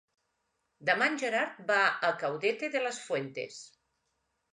[0.89, 3.59] Demà en Gerard va a Caudete de las Fuentes.